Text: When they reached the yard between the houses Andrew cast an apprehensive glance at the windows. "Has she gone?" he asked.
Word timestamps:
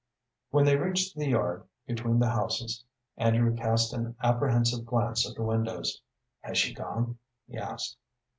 When 0.49 0.65
they 0.65 0.77
reached 0.77 1.15
the 1.15 1.27
yard 1.29 1.63
between 1.85 2.17
the 2.17 2.31
houses 2.31 2.83
Andrew 3.17 3.55
cast 3.55 3.93
an 3.93 4.15
apprehensive 4.23 4.83
glance 4.83 5.29
at 5.29 5.35
the 5.35 5.43
windows. 5.43 6.01
"Has 6.39 6.57
she 6.57 6.73
gone?" 6.73 7.19
he 7.47 7.59
asked. 7.59 7.99